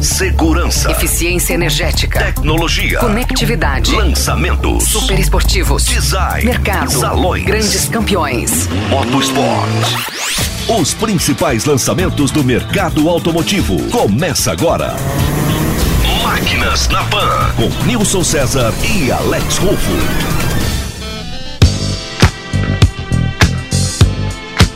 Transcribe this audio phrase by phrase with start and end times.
[0.00, 0.90] Segurança.
[0.90, 2.18] Eficiência energética.
[2.18, 2.98] Tecnologia.
[2.98, 3.94] Conectividade.
[3.94, 4.84] Lançamentos.
[4.84, 5.84] Super esportivos.
[5.86, 6.44] Design.
[6.44, 6.90] Mercado.
[6.90, 7.44] Salões.
[7.44, 8.68] Grandes campeões.
[8.88, 9.68] Motosport.
[10.78, 13.78] Os principais lançamentos do mercado automotivo.
[13.90, 14.94] Começa agora.
[16.22, 17.50] Máquinas na Pan.
[17.56, 19.92] Com Nilson César e Alex Rufo.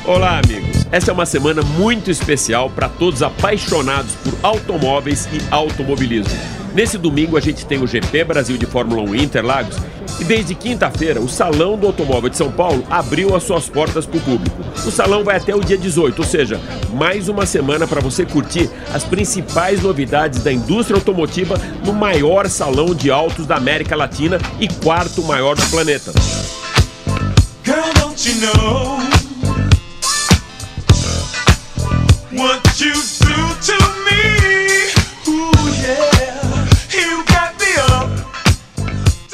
[0.04, 0.69] Olá, amigos.
[0.92, 6.36] Essa é uma semana muito especial para todos apaixonados por automóveis e automobilismo.
[6.74, 9.76] Nesse domingo a gente tem o GP Brasil de Fórmula 1 Interlagos
[10.18, 14.18] e desde quinta-feira o Salão do Automóvel de São Paulo abriu as suas portas para
[14.18, 14.56] o público.
[14.84, 16.60] O salão vai até o dia 18, ou seja,
[16.92, 21.54] mais uma semana para você curtir as principais novidades da indústria automotiva
[21.84, 26.12] no maior salão de autos da América Latina e quarto maior do planeta.
[27.64, 29.19] Girl,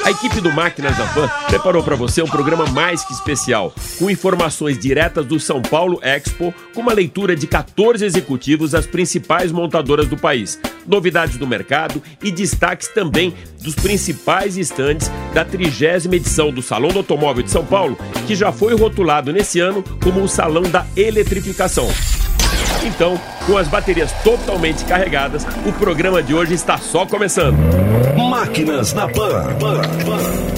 [0.03, 4.09] A equipe do Máquinas da Pan preparou para você um programa mais que especial, com
[4.09, 10.09] informações diretas do São Paulo Expo, com uma leitura de 14 executivos das principais montadoras
[10.09, 16.61] do país, novidades do mercado e destaques também dos principais estandes da trigésima edição do
[16.61, 20.63] Salão do Automóvel de São Paulo, que já foi rotulado nesse ano como o Salão
[20.63, 21.87] da Eletrificação.
[22.83, 27.57] Então, com as baterias totalmente carregadas, o programa de hoje está só começando.
[28.29, 29.55] Máquinas na Pan.
[29.59, 30.57] Pan, Pan.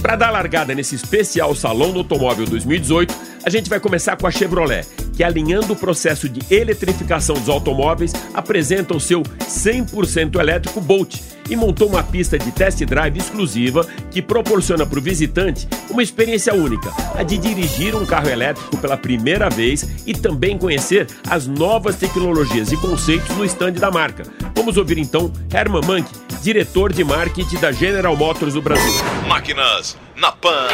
[0.00, 4.30] Para dar largada nesse especial Salão do Automóvel 2018, a gente vai começar com a
[4.30, 11.16] Chevrolet, que alinhando o processo de eletrificação dos automóveis, apresenta o seu 100% elétrico Bolt
[11.48, 16.54] e montou uma pista de test drive exclusiva que proporciona para o visitante uma experiência
[16.54, 21.96] única, a de dirigir um carro elétrico pela primeira vez e também conhecer as novas
[21.96, 24.22] tecnologias e conceitos no stand da marca.
[24.54, 26.08] Vamos ouvir então Herman Mank,
[26.42, 28.92] diretor de marketing da General Motors do Brasil.
[29.26, 30.68] Máquinas na Pan.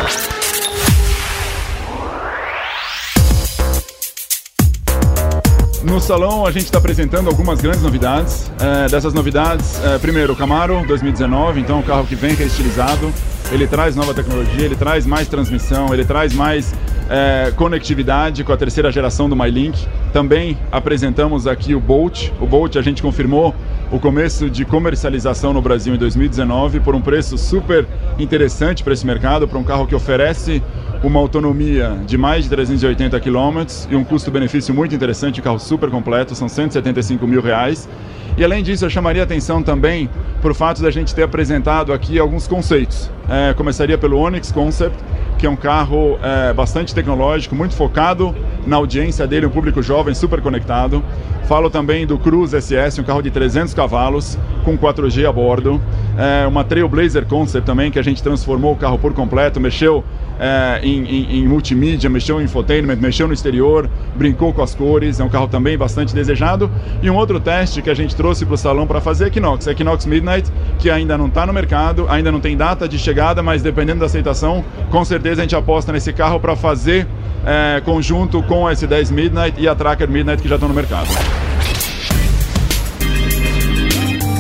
[5.87, 8.51] No salão a gente está apresentando algumas grandes novidades.
[8.59, 13.13] É, dessas novidades, é, primeiro o Camaro 2019, então um carro que vem reestilizado.
[13.53, 16.75] Ele traz nova tecnologia, ele traz mais transmissão, ele traz mais
[17.09, 19.87] é, conectividade com a terceira geração do MyLink.
[20.13, 22.31] Também apresentamos aqui o Bolt.
[22.41, 23.55] O Bolt a gente confirmou
[23.93, 27.87] o começo de comercialização no Brasil em 2019 por um preço super
[28.19, 30.61] interessante para esse mercado, para um carro que oferece
[31.03, 35.91] uma autonomia de mais de 380 km e um custo-benefício muito interessante, um carro super
[35.91, 37.89] completo, são 175 mil reais.
[38.37, 40.11] E além disso, eu chamaria atenção também
[40.43, 43.11] por fato da gente ter apresentado aqui alguns conceitos.
[43.29, 44.97] É, começaria pelo Onix Concept,
[45.39, 48.35] que é um carro é, bastante tecnológico, muito focado
[48.67, 51.03] na audiência dele, um público jovem, super conectado.
[51.47, 55.81] Falo também do Cruze SS, um carro de 300 cavalos, com 4G a bordo.
[56.19, 60.03] É, uma Trailblazer Concept também, que a gente transformou o carro por completo, mexeu
[60.41, 65.21] é, em, em, em, multimídia, mexeu em infotainment, mexeu no exterior, brincou com as cores,
[65.21, 66.69] é um carro também bastante desejado.
[67.01, 69.67] E um outro teste que a gente trouxe para o salão para fazer é Equinox,
[69.69, 73.63] Equinox Midnight, que ainda não está no mercado, ainda não tem data de chegada, mas
[73.63, 77.07] dependendo da aceitação, com certeza a gente aposta nesse carro para fazer
[77.45, 81.09] é, conjunto com a S10 Midnight e a Tracker Midnight que já estão no mercado.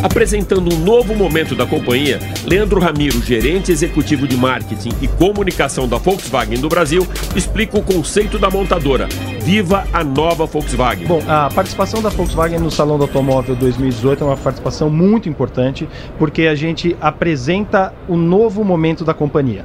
[0.03, 5.97] Apresentando um novo momento da companhia, Leandro Ramiro, gerente executivo de marketing e comunicação da
[5.97, 9.09] Volkswagen do Brasil, explica o conceito da montadora.
[9.43, 11.07] Viva a nova Volkswagen.
[11.07, 15.89] Bom, a participação da Volkswagen no Salão do Automóvel 2018 é uma participação muito importante,
[16.19, 19.65] porque a gente apresenta o novo momento da companhia.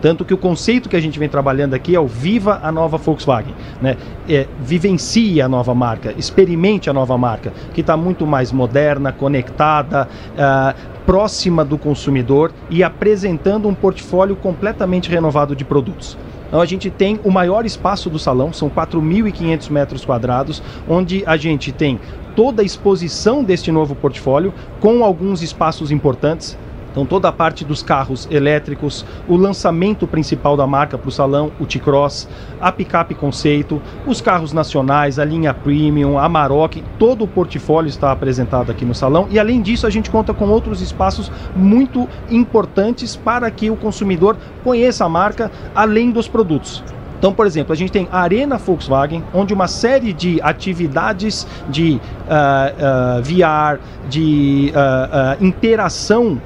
[0.00, 2.96] Tanto que o conceito que a gente vem trabalhando aqui é o Viva a nova
[2.96, 3.54] Volkswagen.
[3.80, 3.96] Né?
[4.28, 10.08] É, vivencie a nova marca, experimente a nova marca, que está muito mais moderna, conectada,
[10.32, 16.16] uh, próxima do consumidor e apresentando um portfólio completamente renovado de produtos.
[16.50, 21.36] Então a gente tem o maior espaço do salão, são 4.500 metros quadrados, onde a
[21.36, 22.00] gente tem
[22.34, 26.58] toda a exposição deste novo portfólio, com alguns espaços importantes.
[26.90, 31.52] Então toda a parte dos carros elétricos, o lançamento principal da marca para o salão,
[31.60, 32.28] o T-Cross,
[32.60, 38.10] a picape conceito, os carros nacionais, a linha Premium, a Maroc, todo o portfólio está
[38.10, 43.14] apresentado aqui no salão e além disso a gente conta com outros espaços muito importantes
[43.16, 46.82] para que o consumidor conheça a marca além dos produtos.
[47.20, 52.00] Então, por exemplo, a gente tem a Arena Volkswagen, onde uma série de atividades de
[52.00, 53.78] uh, uh, VR,
[54.08, 56.40] de uh, interação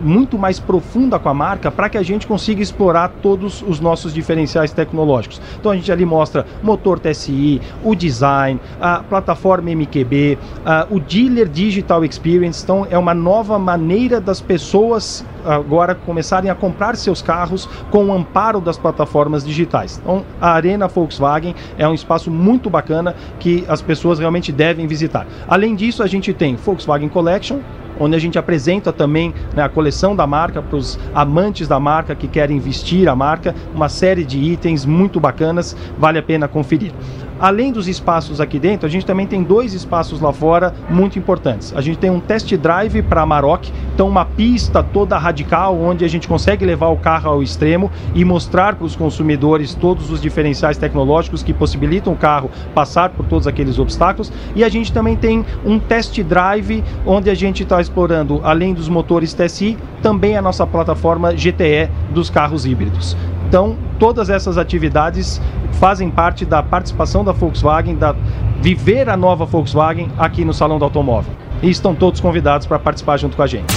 [0.00, 4.12] muito mais profunda com a marca para que a gente consiga explorar todos os nossos
[4.12, 5.40] diferenciais tecnológicos.
[5.58, 11.48] Então a gente ali mostra motor TSI, o design, a plataforma MQB, a, o dealer
[11.48, 12.62] digital experience.
[12.62, 18.12] Então é uma nova maneira das pessoas agora começarem a comprar seus carros com o
[18.12, 19.98] amparo das plataformas digitais.
[20.02, 25.26] Então a Arena Volkswagen é um espaço muito bacana que as pessoas realmente devem visitar.
[25.46, 27.60] Além disso, a gente tem Volkswagen Collection,
[28.00, 32.14] onde a gente apresenta também né, a coleção da marca para os amantes da marca
[32.14, 36.92] que querem vestir a marca, uma série de itens muito bacanas, vale a pena conferir.
[37.40, 41.72] Além dos espaços aqui dentro, a gente também tem dois espaços lá fora muito importantes.
[41.76, 46.08] A gente tem um test drive para Amarok, então uma pista toda radical onde a
[46.08, 50.76] gente consegue levar o carro ao extremo e mostrar para os consumidores todos os diferenciais
[50.76, 54.32] tecnológicos que possibilitam o carro passar por todos aqueles obstáculos.
[54.56, 58.88] E a gente também tem um test drive onde a gente está explorando, além dos
[58.88, 63.16] motores TSI, também a nossa plataforma GTE dos carros híbridos.
[63.48, 65.40] Então, todas essas atividades
[65.80, 68.14] fazem parte da participação da Volkswagen, da
[68.60, 71.32] viver a nova Volkswagen aqui no Salão do Automóvel.
[71.62, 73.74] E estão todos convidados para participar junto com a gente.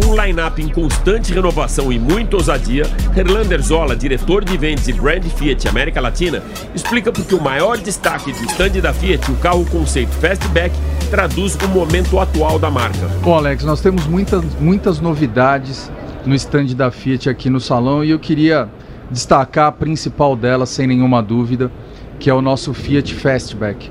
[0.00, 2.84] Com um line-up em constante renovação e muita ousadia,
[3.14, 6.42] Herlander Zola, diretor de vendas e brand Fiat América Latina,
[6.74, 10.74] explica porque o maior destaque do stand da Fiat, o carro conceito Fastback,
[11.10, 13.06] traduz o momento atual da marca.
[13.22, 15.92] Bom, Alex, nós temos muitas, muitas novidades
[16.24, 18.68] no stand da Fiat aqui no salão e eu queria
[19.10, 21.70] destacar a principal delas, sem nenhuma dúvida,
[22.18, 23.90] que é o nosso Fiat Fastback.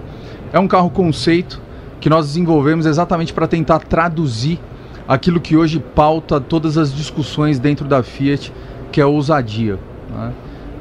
[0.52, 1.62] É um carro conceito
[2.00, 4.60] que nós desenvolvemos exatamente para tentar traduzir
[5.08, 8.52] aquilo que hoje pauta todas as discussões dentro da Fiat,
[8.92, 9.78] que é a ousadia.
[10.10, 10.32] Né?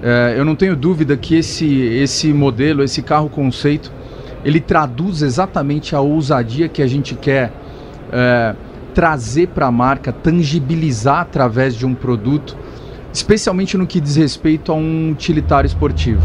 [0.03, 3.93] É, eu não tenho dúvida que esse, esse modelo, esse carro conceito,
[4.45, 7.53] ele traduz exatamente a ousadia que a gente quer
[8.11, 8.55] é,
[8.95, 12.57] trazer para a marca, tangibilizar através de um produto,
[13.13, 16.23] especialmente no que diz respeito a um utilitário esportivo.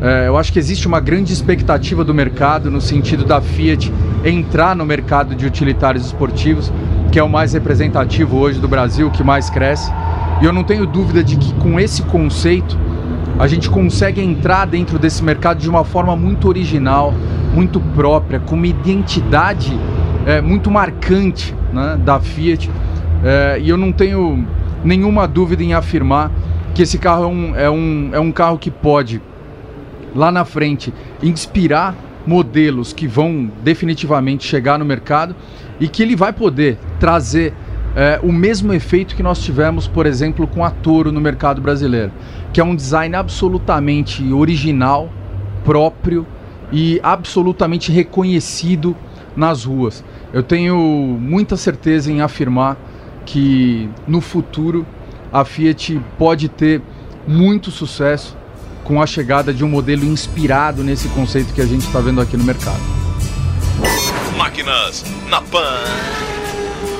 [0.00, 3.92] É, eu acho que existe uma grande expectativa do mercado no sentido da Fiat
[4.24, 6.72] entrar no mercado de utilitários esportivos,
[7.10, 9.90] que é o mais representativo hoje do Brasil, que mais cresce.
[10.42, 12.76] E eu não tenho dúvida de que com esse conceito
[13.38, 17.14] a gente consegue entrar dentro desse mercado de uma forma muito original,
[17.54, 19.78] muito própria, com uma identidade
[20.26, 22.70] é, muito marcante né, da Fiat.
[23.22, 24.46] É, e eu não tenho
[24.84, 26.30] nenhuma dúvida em afirmar
[26.74, 29.22] que esse carro é um, é um, é um carro que pode,
[30.14, 30.92] lá na frente,
[31.22, 31.94] inspirar
[32.26, 35.36] modelos que vão definitivamente chegar no mercado
[35.78, 37.52] e que ele vai poder trazer
[37.96, 42.10] é, o mesmo efeito que nós tivemos, por exemplo, com a Toro no mercado brasileiro,
[42.52, 45.10] que é um design absolutamente original,
[45.64, 46.26] próprio
[46.72, 48.96] e absolutamente reconhecido
[49.36, 50.04] nas ruas.
[50.32, 52.76] Eu tenho muita certeza em afirmar
[53.24, 54.86] que no futuro
[55.32, 56.80] a Fiat pode ter
[57.26, 58.36] muito sucesso
[58.84, 62.36] com a chegada de um modelo inspirado nesse conceito que a gente está vendo aqui
[62.36, 62.80] no mercado.
[64.36, 65.80] Máquinas na Pan.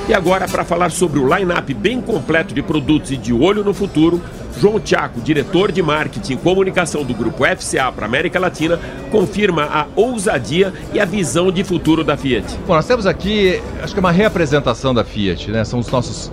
[0.07, 3.73] E agora, para falar sobre o line-up bem completo de produtos e de olho no
[3.73, 4.21] futuro,
[4.59, 8.79] João Tiago, diretor de marketing e comunicação do grupo FCA para América Latina,
[9.11, 12.45] confirma a ousadia e a visão de futuro da Fiat.
[12.65, 15.63] Bom, nós temos aqui, acho que é uma reapresentação da Fiat, né?
[15.63, 16.31] São os nossos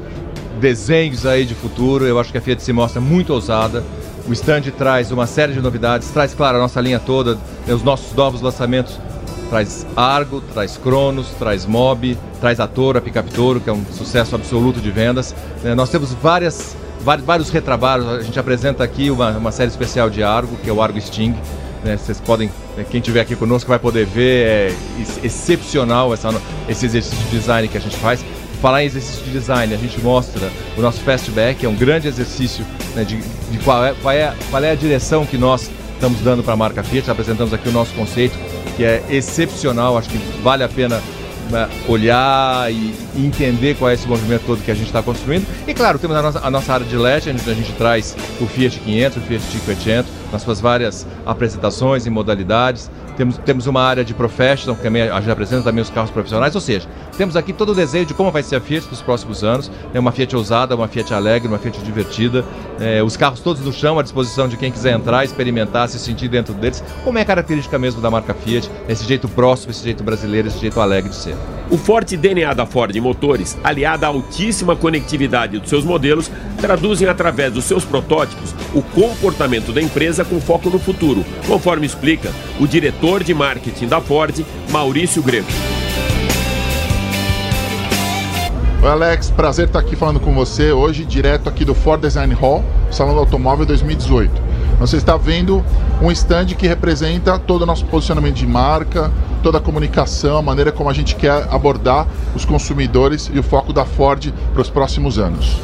[0.60, 2.06] desenhos aí de futuro.
[2.06, 3.82] Eu acho que a Fiat se mostra muito ousada.
[4.28, 7.34] O stand traz uma série de novidades, traz, claro, a nossa linha toda,
[7.66, 7.74] né?
[7.74, 8.98] os nossos novos lançamentos
[9.52, 13.84] traz Argo, traz Cronos, traz Mob, traz a Toro, a Picap Toro, que é um
[13.84, 15.34] sucesso absoluto de vendas.
[15.62, 20.08] É, nós temos várias, vários, vários retrabalhos, a gente apresenta aqui uma, uma série especial
[20.08, 21.34] de Argo, que é o Argo Sting.
[21.84, 24.74] Né, vocês podem, né, quem estiver aqui conosco vai poder ver, é
[25.24, 26.30] excepcional essa,
[26.68, 28.24] esse exercício de design que a gente faz.
[28.60, 32.64] Falar em exercício de design, a gente mostra o nosso Fastback, é um grande exercício
[32.94, 36.44] né, de, de qual, é, qual, é, qual é a direção que nós estamos dando
[36.44, 37.10] para a marca Fiat.
[37.10, 38.38] Apresentamos aqui o nosso conceito,
[38.76, 41.00] que é excepcional, acho que vale a pena
[41.88, 45.46] olhar e, entender qual é esse movimento todo que a gente está construindo.
[45.66, 48.46] E claro, temos a nossa, a nossa área de a gente, a gente traz o
[48.46, 49.42] Fiat 500, o Fiat
[49.76, 52.90] 500, nas suas várias apresentações e modalidades.
[53.16, 56.54] Temos, temos uma área de professional, que também, a gente apresenta também os carros profissionais,
[56.54, 59.44] ou seja, temos aqui todo o desenho de como vai ser a Fiat nos próximos
[59.44, 59.70] anos.
[59.92, 62.44] É uma Fiat ousada, uma Fiat alegre, uma Fiat divertida.
[62.80, 66.28] É, os carros todos no chão, à disposição de quem quiser entrar, experimentar, se sentir
[66.28, 66.82] dentro deles.
[67.04, 70.80] Como é característica mesmo da marca Fiat, esse jeito próximo, esse jeito brasileiro, esse jeito
[70.80, 71.36] alegre de ser.
[71.70, 77.52] O forte DNA da Ford Motores, aliado à altíssima conectividade dos seus modelos, traduzem através
[77.52, 83.01] dos seus protótipos o comportamento da empresa com foco no futuro, conforme explica o diretor
[83.02, 85.50] de marketing da Ford, Maurício Greco.
[88.80, 92.64] Oi, Alex, prazer estar aqui falando com você hoje, direto aqui do Ford Design Hall,
[92.92, 94.30] Salão do Automóvel 2018.
[94.78, 95.64] Você está vendo
[96.00, 99.10] um stand que representa todo o nosso posicionamento de marca,
[99.42, 102.06] toda a comunicação, a maneira como a gente quer abordar
[102.36, 105.56] os consumidores e o foco da Ford para os próximos anos.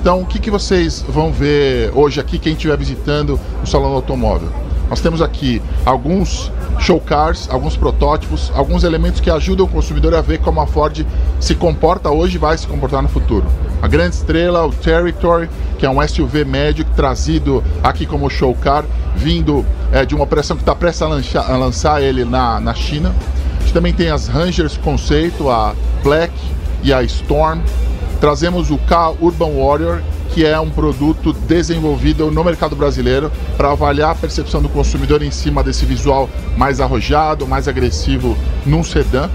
[0.00, 3.94] Então, o que, que vocês vão ver hoje aqui, quem estiver visitando o Salão do
[3.94, 4.48] Automóvel?
[4.90, 10.20] Nós temos aqui alguns show cars, alguns protótipos, alguns elementos que ajudam o consumidor a
[10.20, 11.06] ver como a Ford
[11.38, 13.46] se comporta hoje e vai se comportar no futuro.
[13.82, 18.84] A grande estrela, o Territory, que é um SUV médio trazido aqui como show car,
[19.14, 22.74] vindo é, de uma operação que está prestes a lançar, a lançar ele na, na
[22.74, 23.14] China.
[23.58, 26.32] A gente também tem as Rangers conceito, a Black
[26.82, 27.60] e a Storm.
[28.20, 34.10] Trazemos o K Urban Warrior, que é um produto desenvolvido no mercado brasileiro para avaliar
[34.10, 39.28] a percepção do consumidor em cima desse visual mais arrojado, mais agressivo num sedã.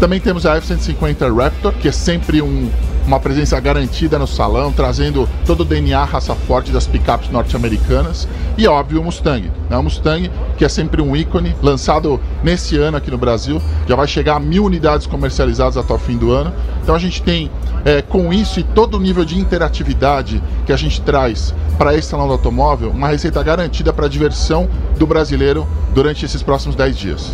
[0.00, 2.68] Também temos a F-150 Raptor, que é sempre um,
[3.06, 8.28] uma presença garantida no salão, trazendo todo o DNA raça forte das picapes norte-americanas.
[8.58, 9.50] E óbvio o Mustang.
[9.70, 9.76] Né?
[9.78, 14.06] O Mustang, que é sempre um ícone, lançado nesse ano aqui no Brasil, já vai
[14.06, 16.52] chegar a mil unidades comercializadas até o fim do ano.
[16.82, 17.50] Então a gente tem
[17.84, 22.08] é, com isso e todo o nível de interatividade que a gente traz para esse
[22.08, 24.68] salão do automóvel, uma receita garantida para a diversão
[24.98, 27.32] do brasileiro durante esses próximos 10 dias.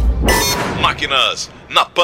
[0.81, 2.03] Máquinas na Pan.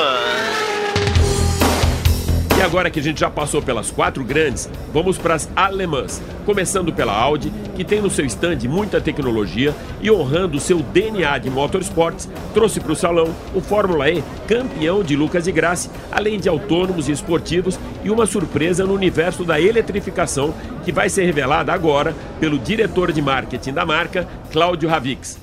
[2.59, 6.21] E agora que a gente já passou pelas quatro grandes, vamos para as alemãs.
[6.45, 11.39] Começando pela Audi, que tem no seu stand muita tecnologia e honrando o seu DNA
[11.39, 16.41] de motorsports, trouxe para o salão o Fórmula E, campeão de Lucas e Grassi, além
[16.41, 20.53] de autônomos e esportivos e uma surpresa no universo da eletrificação
[20.85, 25.39] que vai ser revelada agora pelo diretor de marketing da marca, Cláudio Ravix.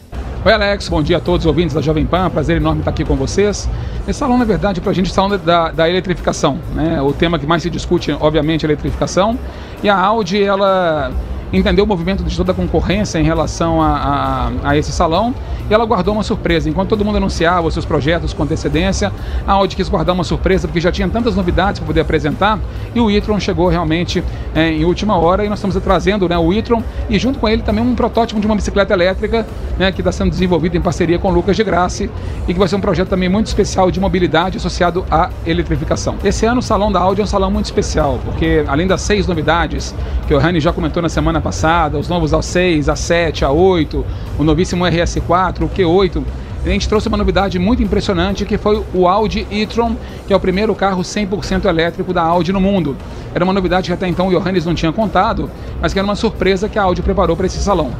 [0.45, 3.03] Oi, Alex, bom dia a todos os ouvintes da Jovem Pan, prazer enorme estar aqui
[3.03, 3.67] com vocês.
[4.07, 7.01] Esse salão, na verdade, para a gente é salão da, da eletrificação, né?
[7.01, 9.39] O tema que mais se discute, obviamente, é a eletrificação.
[9.81, 11.11] E a Audi, ela
[11.57, 15.33] entendeu o movimento de toda a concorrência em relação a, a, a, esse salão
[15.69, 16.69] e ela guardou uma surpresa.
[16.69, 19.11] Enquanto todo mundo anunciava os seus projetos com antecedência,
[19.47, 22.59] a Audi quis guardar uma surpresa porque já tinha tantas novidades para poder apresentar
[22.93, 26.53] e o e-tron chegou realmente é, em última hora e nós estamos trazendo né, o
[26.53, 29.45] e-tron e junto com ele também um protótipo de uma bicicleta elétrica
[29.77, 32.09] né, que está sendo desenvolvido em parceria com o Lucas de Grassi
[32.47, 36.15] e que vai ser um projeto também muito especial de mobilidade associado à eletrificação.
[36.23, 39.27] Esse ano o Salão da Audi é um salão muito especial porque além das seis
[39.27, 39.95] novidades
[40.27, 44.03] que o Rani já comentou na semana passada, os novos A6, A7, A8,
[44.39, 46.23] o novíssimo RS4, o Q8.
[46.65, 50.39] A gente trouxe uma novidade muito impressionante que foi o Audi e-tron, que é o
[50.39, 52.97] primeiro carro 100% elétrico da Audi no mundo.
[53.35, 56.15] Era uma novidade que até então o Johannes não tinha contado, mas que era uma
[56.15, 57.91] surpresa que a Audi preparou para esse salão.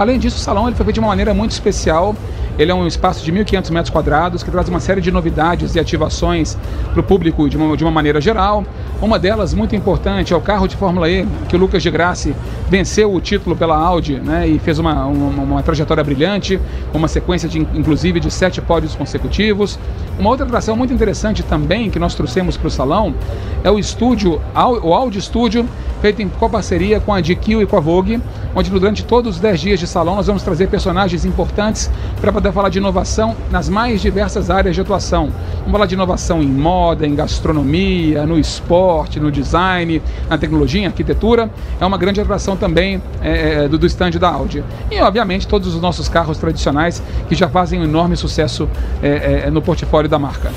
[0.00, 2.16] Além disso, o salão ele foi feito de uma maneira muito especial.
[2.58, 5.78] Ele é um espaço de 1.500 metros quadrados que traz uma série de novidades e
[5.78, 6.56] ativações
[6.90, 8.64] para o público de uma, de uma maneira geral.
[9.02, 12.34] Uma delas, muito importante, é o carro de Fórmula E, que o Lucas de Grassi
[12.70, 16.58] venceu o título pela Audi né, e fez uma, uma, uma trajetória brilhante,
[16.94, 19.78] uma sequência, de, inclusive, de sete pódios consecutivos.
[20.18, 23.14] Uma outra atração muito interessante também que nós trouxemos para o salão
[23.62, 24.40] é o estúdio,
[24.82, 25.66] o Audi Studio,
[26.00, 28.20] feito em coparceria com a GQ e com a Vogue,
[28.54, 32.52] onde durante todos os 10 dias de salão nós vamos trazer personagens importantes para poder
[32.52, 35.30] falar de inovação nas mais diversas áreas de atuação.
[35.58, 40.86] Vamos falar de inovação em moda, em gastronomia, no esporte, no design, na tecnologia, em
[40.86, 41.50] arquitetura.
[41.80, 44.64] É uma grande atração também é, do, do stand da Audi.
[44.90, 48.68] E, obviamente, todos os nossos carros tradicionais que já fazem um enorme sucesso
[49.02, 50.50] é, é, no portfólio da marca.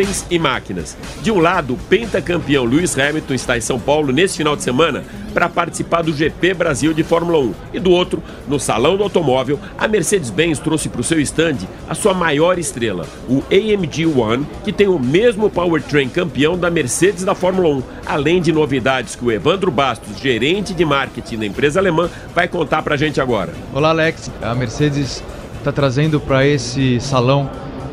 [0.00, 0.96] Homens e máquinas.
[1.20, 5.04] De um lado, o pentacampeão Lewis Hamilton está em São Paulo nesse final de semana
[5.34, 7.54] para participar do GP Brasil de Fórmula 1.
[7.74, 11.94] E do outro, no Salão do Automóvel, a Mercedes-Benz trouxe para o seu stand a
[11.94, 17.34] sua maior estrela, o AMG One, que tem o mesmo powertrain campeão da Mercedes da
[17.34, 22.08] Fórmula 1, além de novidades que o Evandro Bastos, gerente de marketing da empresa alemã,
[22.34, 23.52] vai contar para a gente agora.
[23.74, 24.30] Olá, Alex.
[24.40, 25.22] A Mercedes
[25.58, 27.50] está trazendo para esse salão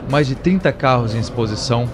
[0.10, 1.90] mais de 30 carros em exposição.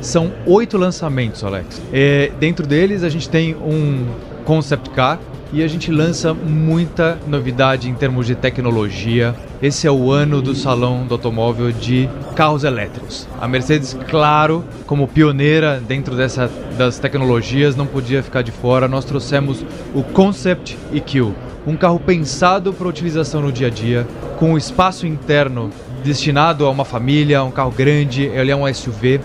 [0.00, 1.82] São oito lançamentos, Alex.
[1.92, 4.06] É, dentro deles a gente tem um
[4.44, 5.18] concept car
[5.52, 9.34] e a gente lança muita novidade em termos de tecnologia.
[9.62, 13.26] Esse é o ano do salão do automóvel de carros elétricos.
[13.40, 18.86] A Mercedes, claro, como pioneira dentro dessa, das tecnologias, não podia ficar de fora.
[18.86, 21.32] Nós trouxemos o Concept EQ,
[21.66, 24.06] um carro pensado para utilização no dia a dia,
[24.38, 25.70] com espaço interno
[26.02, 29.20] destinado a uma família, um carro grande, ele é um SUV.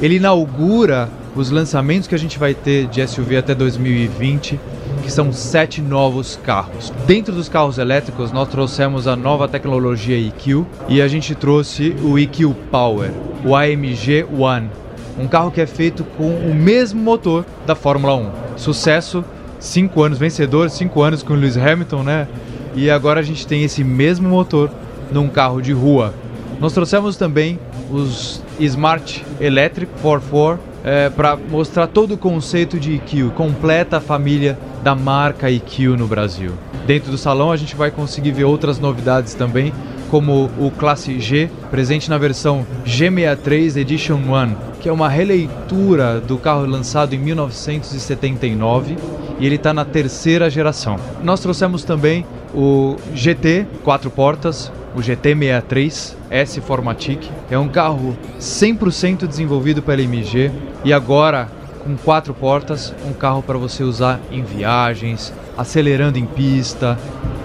[0.00, 4.58] Ele inaugura os lançamentos que a gente vai ter de SUV até 2020.
[5.04, 6.90] que são sete novos carros.
[7.06, 12.18] Dentro dos carros elétricos, nós trouxemos a nova tecnologia EQ e a gente trouxe o
[12.18, 13.10] EQ Power,
[13.44, 14.70] o AMG One,
[15.18, 18.30] um carro que é feito com o mesmo motor da Fórmula 1.
[18.56, 19.22] Sucesso,
[19.60, 22.26] cinco anos vencedor, cinco anos com o Lewis Hamilton, né?
[22.74, 24.70] E agora a gente tem esse mesmo motor
[25.14, 26.12] num carro de rua.
[26.60, 27.58] Nós trouxemos também
[27.90, 34.58] os Smart Electric 44 é, para mostrar todo o conceito de EQ, completa a família
[34.82, 36.52] da marca EQ no Brasil.
[36.86, 39.72] Dentro do salão a gente vai conseguir ver outras novidades também,
[40.10, 46.36] como o Classe G, presente na versão G63 Edition One, que é uma releitura do
[46.36, 48.96] carro lançado em 1979
[49.40, 50.96] e ele está na terceira geração.
[51.22, 57.28] Nós trouxemos também o GT quatro portas, o GT63 S Formatic.
[57.50, 60.50] É um carro 100% desenvolvido pela MG
[60.84, 61.48] e agora
[61.84, 66.98] com quatro portas, um carro para você usar em viagens, acelerando em pista,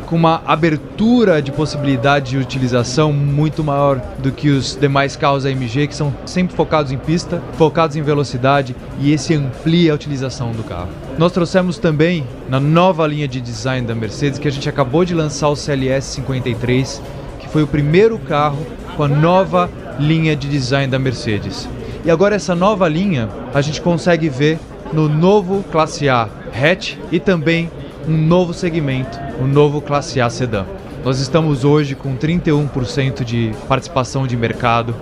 [0.09, 5.87] com uma abertura de possibilidade de utilização muito maior do que os demais carros AMG,
[5.87, 10.63] que são sempre focados em pista, focados em velocidade, e esse amplia a utilização do
[10.63, 10.89] carro.
[11.15, 15.13] Nós trouxemos também na nova linha de design da Mercedes, que a gente acabou de
[15.13, 17.18] lançar o CLS 53, que
[17.51, 18.65] foi o primeiro carro
[18.95, 21.67] com a nova linha de design da Mercedes.
[22.05, 24.59] E agora essa nova linha a gente consegue ver
[24.93, 27.69] no novo Classe A hatch e também
[28.07, 30.65] um novo segmento, o novo Classe A Sedan.
[31.03, 34.95] Nós estamos hoje com 31% de participação de mercado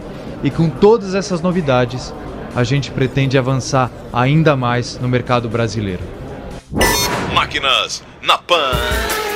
[0.43, 2.13] e com todas essas novidades,
[2.55, 6.03] a gente pretende avançar ainda mais no mercado brasileiro.
[7.33, 9.26] Máquinas na Pan.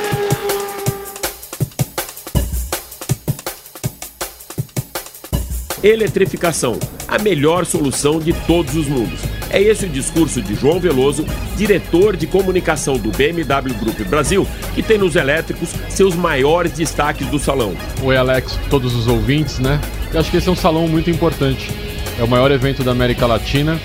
[5.82, 9.18] Eletrificação, a melhor solução de todos os mundos.
[9.50, 14.46] É esse o discurso de João Veloso, diretor de comunicação do BMW Group Brasil,
[14.76, 17.74] que tem nos elétricos seus maiores destaques do salão.
[18.00, 19.80] Oi, Alex, todos os ouvintes, né?
[20.14, 21.68] Eu acho que esse é um salão muito importante.
[22.16, 23.80] É o maior evento da América Latina.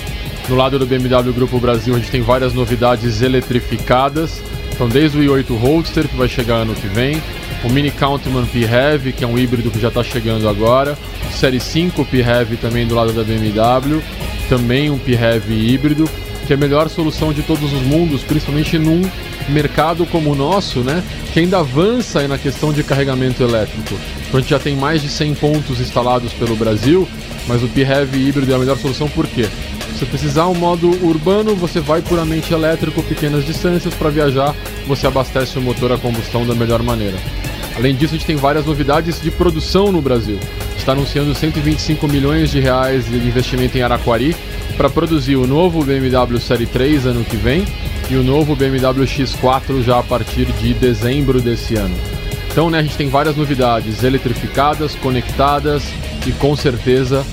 [0.47, 4.39] No lado do BMW Grupo Brasil, a gente tem várias novidades eletrificadas.
[4.71, 7.21] Então, desde o i8 Roadster, que vai chegar ano que vem,
[7.63, 10.97] o Mini Countryman PHEV, que é um híbrido que já está chegando agora,
[11.31, 14.01] Série 5 PHEV também do lado da BMW,
[14.47, 16.09] também um PHEV híbrido,
[16.45, 19.01] que é a melhor solução de todos os mundos, principalmente num
[19.49, 21.03] mercado como o nosso, né,
[21.33, 23.95] que ainda avança na questão de carregamento elétrico.
[24.27, 27.07] Então a gente já tem mais de 100 pontos instalados pelo Brasil,
[27.47, 29.47] mas o PHEV híbrido é a melhor solução por quê?
[29.97, 34.55] Se precisar um modo urbano, você vai puramente elétrico, pequenas distâncias, para viajar,
[34.85, 37.17] você abastece o motor a combustão da melhor maneira.
[37.77, 40.39] Além disso, a gente tem várias novidades de produção no Brasil.
[40.75, 44.35] Está anunciando 125 milhões de reais de investimento em Araquari
[44.75, 47.65] para produzir o novo BMW Série 3 ano que vem
[48.09, 51.95] e o novo BMW X4 já a partir de dezembro desse ano.
[52.51, 55.83] Então, né, a gente tem várias novidades eletrificadas, conectadas
[56.25, 57.23] e com certeza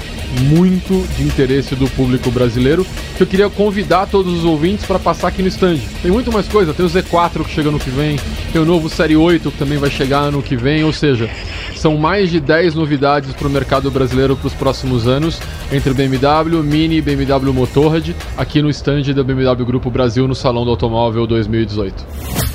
[0.42, 2.86] muito de interesse do público brasileiro.
[3.16, 5.78] Que eu queria convidar todos os ouvintes para passar aqui no stand.
[6.02, 8.18] Tem muito mais coisa, tem o Z4 que chega no que vem,
[8.52, 11.30] tem o novo Série 8 que também vai chegar ano que vem, ou seja,
[11.76, 15.40] são mais de 10 novidades para o mercado brasileiro para os próximos anos,
[15.72, 20.64] entre BMW, Mini e BMW Motorrad, aqui no stand da BMW Grupo Brasil no Salão
[20.64, 22.53] do Automóvel 2018.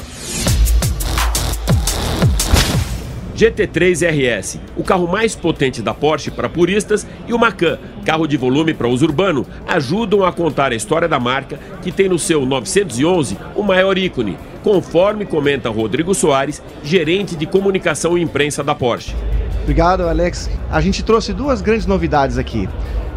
[3.40, 8.36] GT3 RS, o carro mais potente da Porsche para puristas, e o Macan, carro de
[8.36, 12.46] volume para uso urbano, ajudam a contar a história da marca, que tem no seu
[12.46, 19.16] 911 o maior ícone, conforme comenta Rodrigo Soares, gerente de comunicação e imprensa da Porsche.
[19.64, 20.50] Obrigado, Alex.
[20.70, 22.68] A gente trouxe duas grandes novidades aqui.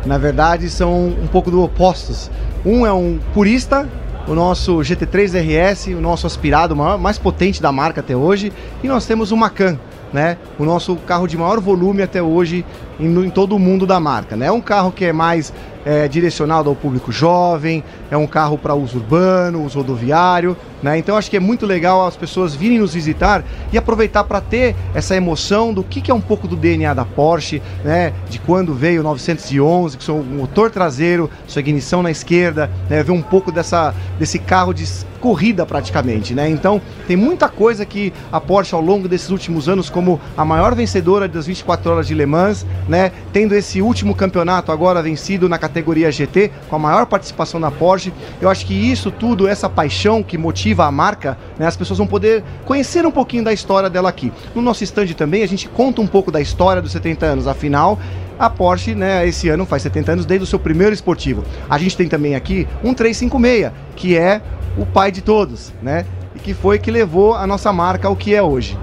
[0.06, 2.30] Na verdade, são um pouco do opostos.
[2.64, 3.88] Um é um purista
[4.26, 8.86] o nosso GT3 RS, o nosso aspirado, maior, mais potente da marca até hoje, e
[8.86, 9.78] nós temos o Macan,
[10.12, 10.36] né?
[10.58, 12.64] O nosso carro de maior volume até hoje
[13.00, 14.46] em, em todo o mundo da marca, né?
[14.46, 15.52] É um carro que é mais
[15.84, 20.98] é, direcionado ao público jovem, é um carro para uso urbano, uso rodoviário, né?
[20.98, 24.74] Então acho que é muito legal as pessoas virem nos visitar e aproveitar para ter
[24.94, 28.12] essa emoção do que, que é um pouco do DNA da Porsche, né?
[28.28, 33.02] De quando veio o 911, que são o motor traseiro, sua ignição na esquerda, né?
[33.02, 34.84] Ver um pouco dessa, desse carro de
[35.22, 36.50] corrida praticamente, né?
[36.50, 40.74] Então tem muita coisa que a Porsche ao longo desses últimos anos, como a maior
[40.74, 43.12] vencedora das 24 horas de Le Mans, né?
[43.32, 48.12] Tendo esse último campeonato agora vencido na categoria GT, com a maior participação da Porsche.
[48.40, 51.66] Eu acho que isso tudo, essa paixão que motiva a marca, né?
[51.66, 54.32] As pessoas vão poder conhecer um pouquinho da história dela aqui.
[54.54, 57.98] No nosso stand também a gente conta um pouco da história dos 70 anos, afinal
[58.38, 61.44] a Porsche, né, esse ano faz 70 anos desde o seu primeiro esportivo.
[61.68, 64.40] A gente tem também aqui um 356, que é
[64.76, 66.04] o pai de todos, né?
[66.34, 68.78] e que foi que levou a nossa marca ao que é hoje.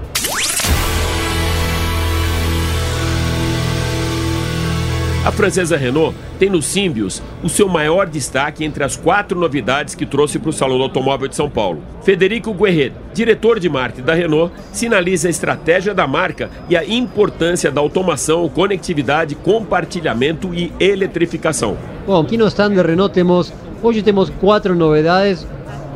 [5.24, 10.06] A francesa Renault tem no Symbios o seu maior destaque entre as quatro novidades que
[10.06, 11.82] trouxe para o Salão do Automóvel de São Paulo.
[12.02, 17.70] Federico Guerreiro, diretor de marketing da Renault, sinaliza a estratégia da marca e a importância
[17.70, 21.76] da automação, conectividade, compartilhamento e eletrificação.
[22.06, 25.46] Bom, aqui no stand de Renault temos, hoje temos quatro novidades,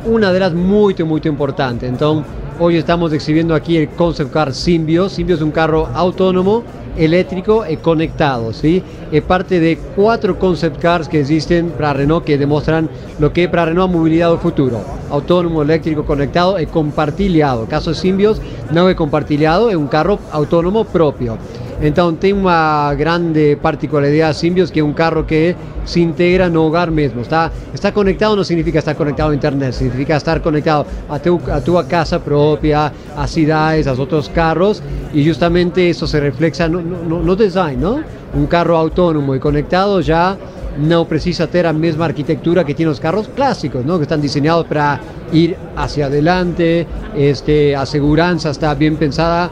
[0.05, 1.87] uma delas muito, muito importante.
[1.87, 2.23] Então,
[2.59, 5.13] hoje estamos exhibindo aqui o Concept Car Symbios.
[5.13, 6.63] Symbios é um carro autônomo
[6.97, 8.81] eléctrico y conectado, ¿sí?
[9.11, 13.49] Es parte de cuatro concept cars que existen para Renault que demuestran lo que es
[13.49, 14.81] para Renault movilidad del futuro.
[15.09, 17.65] Autónomo, eléctrico, conectado y compartilhado.
[17.65, 21.37] caso de Symbios no es compartilhado, es un carro autónomo propio.
[21.81, 26.89] Entonces tiene una grande particularidad Symbios que es un carro que se integra no hogar
[26.89, 27.21] mismo.
[27.21, 31.61] Está, está conectado no significa estar conectado a internet, significa estar conectado a tu, a
[31.61, 34.81] tu casa propia, a ciudades, a otros carros
[35.13, 37.99] y justamente eso se refleja no, no, no design, ¿no?
[38.33, 40.37] Un carro autónomo y conectado ya
[40.77, 43.97] no precisa tener la misma arquitectura que tienen los carros clásicos, ¿no?
[43.97, 44.99] que están diseñados para
[45.31, 49.49] ir hacia adelante, este, aseguranza está bien pensada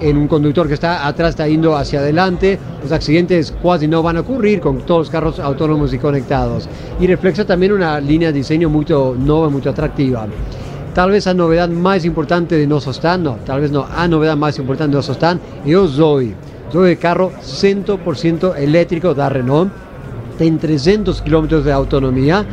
[0.00, 4.16] en un conductor que está atrás está yendo hacia adelante, los accidentes casi no van
[4.16, 6.68] a ocurrir con todos los carros autónomos y conectados.
[6.98, 10.26] Y refleja también una línea de diseño muy nueva, muy atractiva.
[10.94, 14.58] Tal vez la novedad más importante de stand, no, tal vez no, la novedad más
[14.58, 15.96] importante de nuestro stand, es
[16.72, 19.70] dove carro 100% elettrico da Renault,
[20.38, 22.46] tem 300 km de autonomia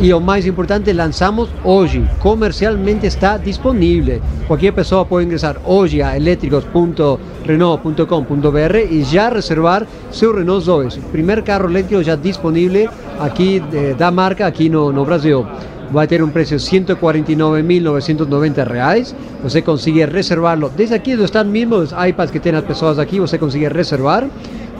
[0.00, 4.20] e o mais importante, lançamos hoje, comercialmente está disponível.
[4.46, 11.70] Qualquer pessoa pode ingressar hoje a elétricos.renault.com.br e já reservar seu Renault Zoe, primeiro carro
[11.70, 15.46] elétrico já disponível aqui eh, da marca aqui no, no Brasil.
[15.94, 19.14] Va a tener un precio de 149.990 reais.
[19.44, 23.20] Usted consigue reservarlo desde aquí donde están mismos los iPads que tienen las personas aquí.
[23.20, 24.26] Usted consigue reservar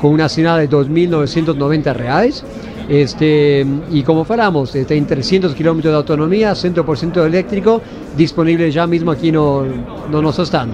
[0.01, 2.45] con una asignación de 2.990 reais.
[2.89, 7.81] Este, y como falamos, este, en 300 kilómetros de autonomía, 100% eléctrico,
[8.17, 9.65] disponible já mesmo aqui no,
[10.11, 10.73] no nosso stand.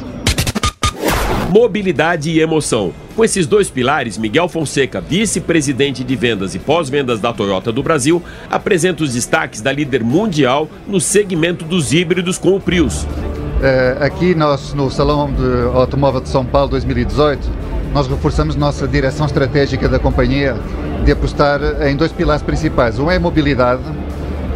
[1.50, 2.92] Mobilidade e emoção.
[3.18, 8.22] Com esses dois pilares, Miguel Fonseca, vice-presidente de vendas e pós-vendas da Toyota do Brasil,
[8.48, 13.02] apresenta os destaques da líder mundial no segmento dos híbridos com o Prius.
[13.02, 17.50] Uh, aqui nós, no Salão de Automóvel de São Paulo 2018,
[17.92, 20.56] nós reforçamos nossa direção estratégica da companhia
[21.04, 23.00] de apostar em dois pilares principais.
[23.00, 23.82] Um é a mobilidade,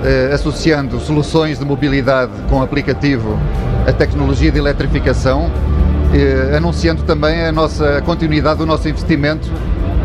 [0.04, 3.36] eh, associando soluções de mobilidade com aplicativo
[3.88, 5.50] a tecnologia de eletrificação,
[6.12, 9.48] eh, anunciando também a nossa a continuidade do nosso investimento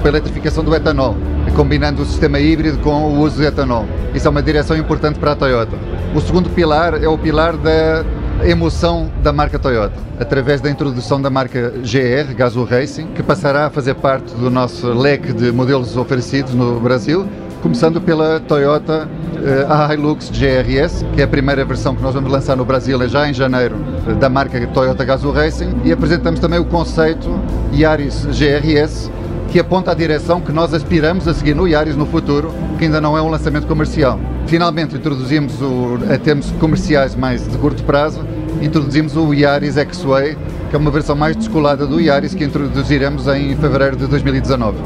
[0.02, 1.16] para a eletrificação do etanol,
[1.56, 3.86] combinando o sistema híbrido com o uso de etanol.
[4.14, 5.76] Isso é uma direção importante para a Toyota.
[6.16, 8.06] O segundo pilar é o pilar da
[8.44, 13.70] emoção da marca Toyota, através da introdução da marca GR, Gazoo Racing, que passará a
[13.70, 17.28] fazer parte do nosso leque de modelos oferecidos no Brasil,
[17.62, 19.10] começando pela Toyota
[19.48, 23.08] uh, Hilux GRS, que é a primeira versão que nós vamos lançar no Brasil é
[23.08, 23.76] já em janeiro,
[24.20, 27.30] da marca Toyota Gazoo Racing, e apresentamos também o conceito
[27.74, 29.10] Yaris GRS,
[29.52, 33.00] que aponta a direção que nós aspiramos a seguir no Yaris no futuro, que ainda
[33.00, 34.20] não é um lançamento comercial.
[34.46, 38.20] Finalmente introduzimos, o, a termos comerciais mais de curto prazo,
[38.62, 40.38] introduzimos o Yaris X-Way,
[40.70, 44.78] que é uma versão mais descolada do Yaris que introduziremos em fevereiro de 2019.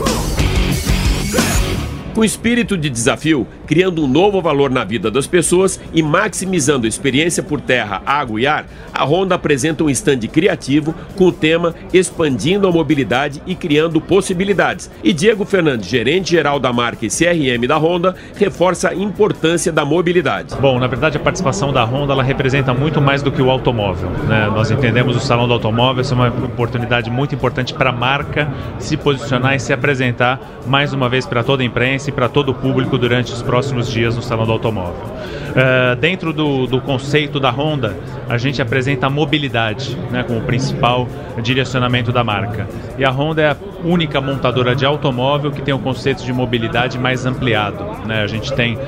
[2.13, 6.89] Com espírito de desafio, criando um novo valor na vida das pessoas e maximizando a
[6.89, 11.73] experiência por terra, água e ar, a Honda apresenta um stand criativo com o tema
[11.93, 14.91] Expandindo a Mobilidade e Criando Possibilidades.
[15.01, 19.86] E Diego Fernandes, gerente geral da marca e CRM da Honda, reforça a importância da
[19.86, 20.53] mobilidade.
[20.60, 24.10] Bom, na verdade a participação da Honda ela representa muito mais do que o automóvel.
[24.27, 24.51] Né?
[24.53, 28.97] Nós entendemos o Salão do Automóvel ser uma oportunidade muito importante para a marca se
[28.97, 32.53] posicionar e se apresentar mais uma vez para toda a imprensa e para todo o
[32.53, 33.61] público durante os próximos
[33.91, 35.06] dias no Salão do Automóvel.
[35.52, 37.95] Uh, dentro do, do, conceito da Honda,
[38.30, 41.08] a gente apresenta a mobilidade né, como principal
[41.41, 42.67] direcionamento da marca.
[42.97, 46.98] E a Honda é a única montadora de automóvel que tem o conceito de mobilidade
[46.98, 47.84] mais ampliado.
[48.06, 48.22] Né?
[48.22, 48.80] A gente tem, uh,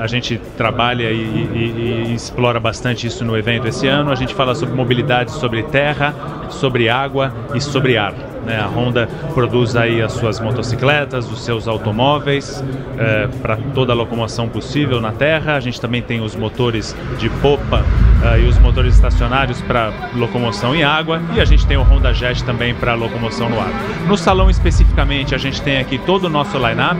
[0.00, 4.10] a gente trabalha e, e, e explora bastante isso no evento esse ano.
[4.10, 6.14] A gente fala sobre mobilidade sobre terra,
[6.50, 8.14] sobre água e sobre ar.
[8.44, 8.58] Né?
[8.58, 12.64] A Honda produz aí as suas motocicletas, os seus automóveis
[12.98, 15.54] é, para toda a locomoção possível na terra.
[15.54, 17.84] A gente também tem os motores de popa
[18.22, 22.12] é, e os motores estacionários para locomoção em água e a gente tem o Honda
[22.12, 23.70] Jet também para locomoção no ar.
[24.06, 26.98] No salão especificamente a gente tem aqui todo o nosso line-up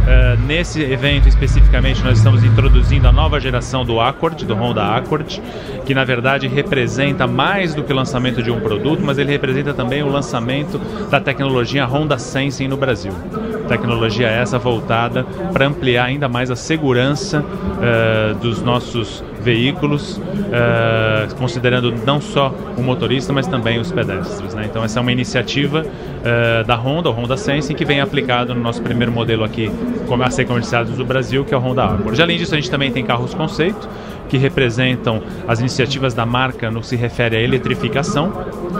[0.00, 5.40] Uh, nesse evento especificamente, nós estamos introduzindo a nova geração do Accord, do Honda Accord,
[5.84, 9.74] que na verdade representa mais do que o lançamento de um produto, mas ele representa
[9.74, 10.78] também o lançamento
[11.10, 13.12] da tecnologia Honda Sensing no Brasil.
[13.68, 21.92] Tecnologia essa voltada para ampliar ainda mais a segurança uh, dos nossos veículos, uh, considerando
[22.04, 24.54] não só o motorista, mas também os pedestres.
[24.54, 24.66] Né?
[24.66, 28.60] Então, essa é uma iniciativa uh, da Honda, o Honda Sensing, que vem aplicado no
[28.60, 29.70] nosso primeiro modelo aqui
[30.22, 32.20] a ser comercializado no Brasil, que é o Honda Accord.
[32.20, 33.88] Além disso, a gente também tem carros conceito,
[34.30, 38.32] que representam as iniciativas da marca no que se refere à eletrificação.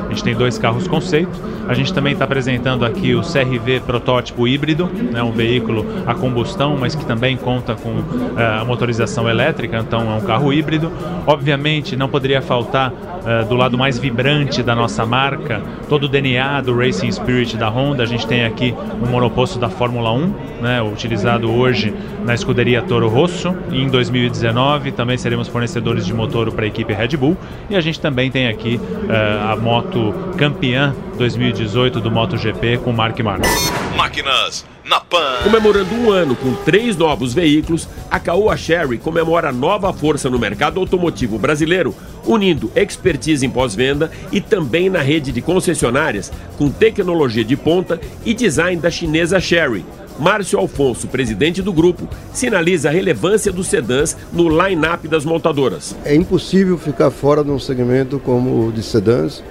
[0.06, 1.50] A gente tem dois carros conceito.
[1.68, 6.76] A gente também está apresentando aqui o CRV protótipo híbrido, né, um veículo a combustão,
[6.76, 10.90] mas que também conta com uh, motorização elétrica, então é um carro híbrido.
[11.26, 16.60] Obviamente, não poderia faltar uh, do lado mais vibrante da nossa marca, todo o DNA
[16.62, 18.02] do Racing Spirit da Honda.
[18.02, 23.08] A gente tem aqui um monoposto da Fórmula 1, né, utilizado hoje na escuderia Toro
[23.08, 23.54] Rosso.
[23.70, 27.36] E em 2019 também seremos fornecedores de motor para a equipe Red Bull.
[27.68, 33.18] E a gente também tem aqui uh, a moto campeã 2018 do MotoGP com Mark
[33.20, 33.72] Marques.
[33.96, 35.38] Máquinas na Pan.
[35.42, 40.80] Comemorando um ano com três novos veículos, a Caoa Sherry comemora nova força no mercado
[40.80, 47.56] automotivo brasileiro, unindo expertise em pós-venda e também na rede de concessionárias com tecnologia de
[47.56, 49.84] ponta e design da chinesa Sherry.
[50.18, 55.96] Márcio Alfonso, presidente do grupo, sinaliza a relevância dos sedãs no line-up das montadoras.
[56.04, 59.42] É impossível ficar fora de um segmento como o de sedãs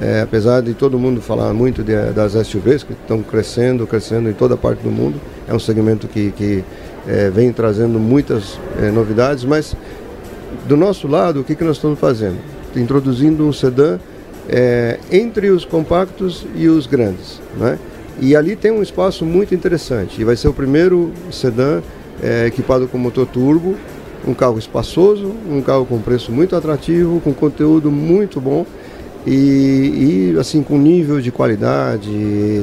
[0.00, 4.32] é, apesar de todo mundo falar muito de, das SUVs, que estão crescendo, crescendo em
[4.32, 6.64] toda parte do mundo, é um segmento que, que
[7.06, 9.74] é, vem trazendo muitas é, novidades, mas
[10.68, 12.36] do nosso lado, o que, que nós estamos fazendo?
[12.74, 13.98] Introduzindo um sedã
[14.48, 17.40] é, entre os compactos e os grandes.
[17.56, 17.78] Né?
[18.20, 21.80] E ali tem um espaço muito interessante, e vai ser o primeiro sedã
[22.22, 23.76] é, equipado com motor turbo,
[24.26, 28.66] um carro espaçoso, um carro com preço muito atrativo, com conteúdo muito bom
[29.26, 32.08] e, e assim com nível de qualidade,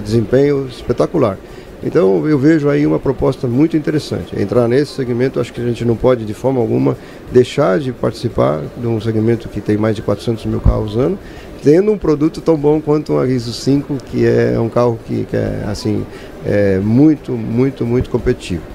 [0.04, 1.38] desempenho espetacular.
[1.86, 4.40] Então eu vejo aí uma proposta muito interessante.
[4.40, 6.98] Entrar nesse segmento, acho que a gente não pode de forma alguma
[7.32, 11.20] deixar de participar de um segmento que tem mais de 400 mil carros ano,
[11.62, 15.36] tendo um produto tão bom quanto um Riso 5, que é um carro que, que
[15.36, 16.06] é assim
[16.46, 18.73] é muito, muito, muito competitivo.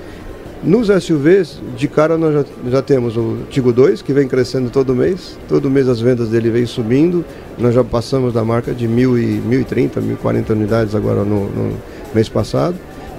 [0.62, 4.94] Nos SUVs, de cara nós já, já temos o Tigo 2, que vem crescendo todo
[4.94, 5.38] mês.
[5.48, 7.24] Todo mês as vendas dele vêm subindo.
[7.56, 11.76] Nós já passamos da marca de 1.030, 1.040 unidades agora no, no,
[12.12, 12.74] mês passado,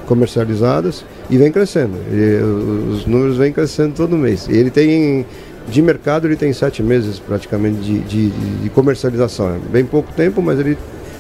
[0.05, 1.93] comercializadas, e vem crescendo.
[2.11, 4.47] E os números vêm crescendo todo mês.
[4.49, 5.25] E ele tem,
[5.69, 9.55] de mercado, ele tem sete meses praticamente de, de, de comercialização.
[9.55, 10.77] É bem pouco tempo, mas ele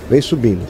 [0.09, 0.61] vem subindo.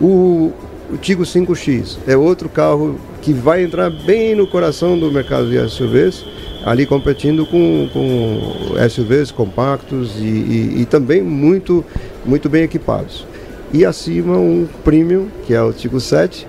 [0.00, 0.52] O,
[0.92, 5.70] o Tigo 5X é outro carro que vai entrar bem no coração do mercado de
[5.70, 6.24] SUVs,
[6.64, 11.84] ali competindo com, com SUVs compactos e, e, e também muito,
[12.24, 13.24] muito bem equipados.
[13.72, 16.46] E acima um Premium, que é o Tigo 7,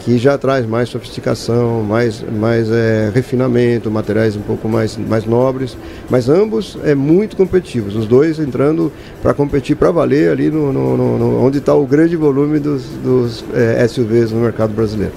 [0.00, 5.76] que já traz mais sofisticação, mais, mais é, refinamento, materiais um pouco mais, mais nobres,
[6.10, 10.96] mas ambos é muito competitivos, os dois entrando para competir para valer ali no, no,
[10.96, 15.12] no, onde está o grande volume dos, dos é, SUVs no mercado brasileiro.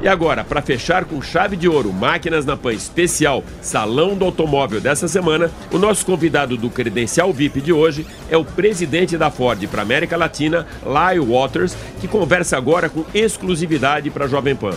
[0.00, 4.80] E agora, para fechar com chave de ouro, Máquinas na Pan especial Salão do Automóvel
[4.80, 9.66] dessa semana, o nosso convidado do Credencial VIP de hoje é o presidente da Ford
[9.66, 14.70] para América Latina, Lyle Waters, que conversa agora com exclusividade para Jovem Pan.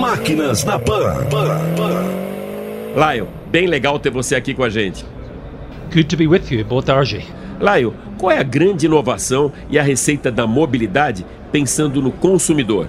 [0.00, 1.24] Máquinas na Pan.
[1.30, 3.12] Pan, Pan.
[3.12, 5.04] Lyle, bem legal ter você aqui com a gente.
[5.92, 7.24] Good to be with you, boa tarde.
[7.60, 12.88] Lyle, qual é a grande inovação e a receita da mobilidade pensando no consumidor?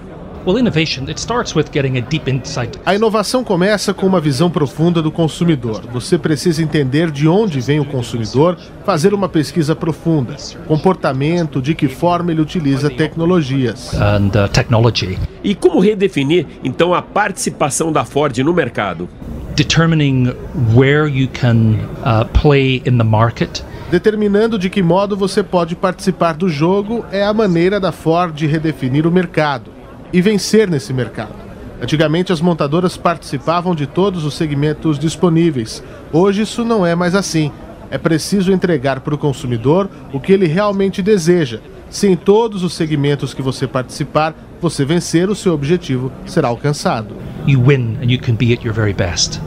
[2.84, 5.82] A inovação começa com uma visão profunda do consumidor.
[5.92, 10.36] Você precisa entender de onde vem o consumidor, fazer uma pesquisa profunda,
[10.68, 13.92] comportamento, de que forma ele utiliza tecnologias.
[13.94, 15.18] And, uh, technology.
[15.42, 19.08] E como redefinir então a participação da Ford no mercado?
[19.56, 20.32] Determining
[20.76, 26.34] where you can uh, play in the market determinando de que modo você pode participar
[26.34, 29.75] do jogo é a maneira da Ford redefinir o mercado
[30.16, 31.34] e vencer nesse mercado.
[31.78, 35.84] Antigamente, as montadoras participavam de todos os segmentos disponíveis.
[36.10, 37.52] Hoje, isso não é mais assim.
[37.90, 41.60] É preciso entregar para o consumidor o que ele realmente deseja.
[41.90, 47.14] Se em todos os segmentos que você participar, você vencer, o seu objetivo será alcançado.
[47.46, 49.38] You win and you can be at your very best.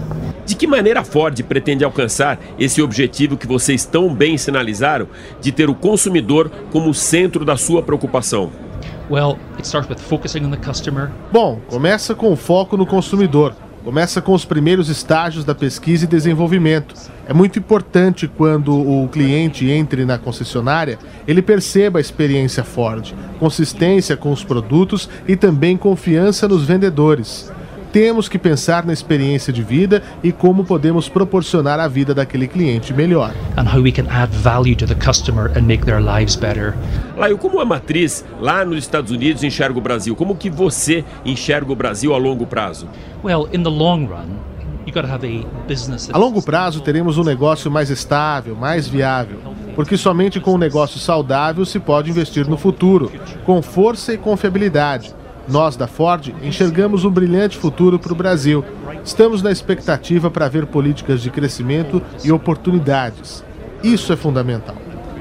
[0.46, 5.08] De que maneira a Ford pretende alcançar esse objetivo que vocês tão bem sinalizaram
[5.42, 8.69] de ter o consumidor como centro da sua preocupação?
[9.10, 11.10] Well, it starts with focusing on the customer.
[11.32, 13.56] Bom, começa com o foco no consumidor.
[13.84, 16.94] Começa com os primeiros estágios da pesquisa e desenvolvimento.
[17.28, 24.16] É muito importante quando o cliente entre na concessionária, ele perceba a experiência Ford, consistência
[24.18, 27.52] com os produtos e também confiança nos vendedores.
[27.92, 32.94] Temos que pensar na experiência de vida e como podemos proporcionar a vida daquele cliente
[32.94, 33.34] melhor.
[33.58, 36.76] and how we can add value to the customer and make their lives better.
[37.18, 40.16] Laio, como a matriz lá nos Estados Unidos enxerga o Brasil?
[40.16, 42.88] Como que você enxerga o Brasil a longo prazo?
[43.24, 44.38] Well, in the long run,
[44.86, 48.88] you got to have a business A longo prazo teremos um negócio mais estável, mais
[48.88, 49.40] viável,
[49.76, 53.12] porque somente com um negócio saudável se pode investir no futuro,
[53.46, 55.14] com força e confiabilidade.
[55.50, 58.64] Nós da Ford enxergamos um brilhante futuro para o Brasil.
[59.04, 63.44] Estamos na expectativa para ver políticas de crescimento e oportunidades.
[63.84, 64.76] Isso é fundamental.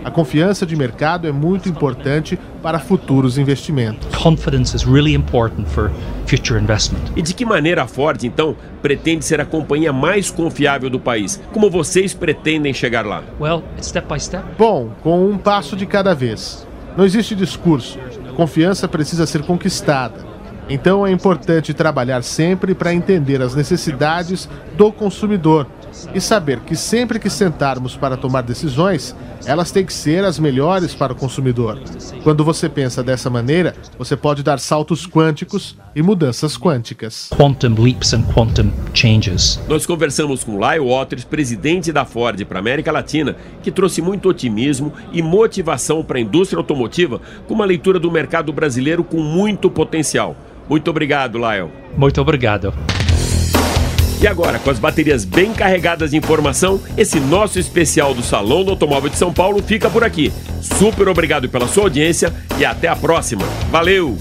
[0.05, 4.07] A confiança de mercado é muito importante para futuros investimentos.
[4.17, 5.91] confidence is really important for
[6.27, 7.01] future investment.
[7.17, 11.41] E de que maneira a Ford, então, pretende ser a companhia mais confiável do país?
[11.53, 13.23] Como vocês pretendem chegar lá?
[13.41, 14.45] Well, it's step by step.
[14.59, 16.67] Bom, com um passo de cada vez.
[16.97, 17.99] Não existe discurso.
[18.39, 20.25] Confiança precisa ser conquistada.
[20.69, 25.67] Então é importante trabalhar sempre para entender as necessidades do consumidor
[26.15, 30.95] e saber que sempre que sentarmos para tomar decisões, elas têm que ser as melhores
[30.95, 31.81] para o consumidor.
[32.23, 37.31] Quando você pensa dessa maneira, você pode dar saltos quânticos e mudanças quânticas.
[37.35, 39.61] Quantum leaps and quantum changes.
[39.69, 44.29] Nós conversamos com Lyle Waters, presidente da Ford para a América Latina, que trouxe muito
[44.29, 49.71] otimismo e motivação para a indústria automotiva, com uma leitura do mercado brasileiro com muito
[49.71, 50.37] potencial.
[50.69, 51.71] Muito obrigado, Lyle.
[51.97, 52.75] Muito obrigado.
[54.21, 58.73] E agora, com as baterias bem carregadas de informação, esse nosso especial do Salão do
[58.73, 60.33] Automóvel de São Paulo fica por aqui.
[60.61, 63.45] Super obrigado pela sua audiência e até a próxima.
[63.71, 64.19] Valeu!